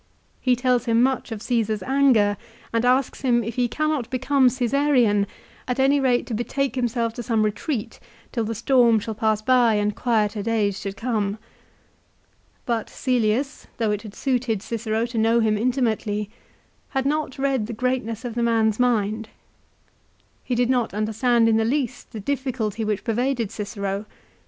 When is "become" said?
4.09-4.49